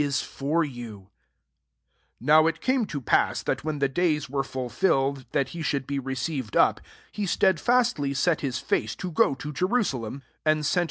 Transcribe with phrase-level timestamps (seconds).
[0.01, 1.05] 51
[2.19, 5.85] NOW it came to pass, that when the days were fulfill ed that he should
[5.85, 6.81] be received up,
[7.11, 10.65] he stedfastly set hi^ face to go to Jerusalem; 52 and sent »11 121 LUKE
[10.69, 10.77] X.